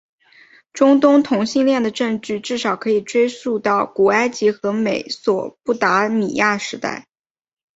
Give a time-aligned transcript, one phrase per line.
[0.73, 7.07] 中东同性恋的证据至少可以追溯到古埃及和美索不达米亚时代。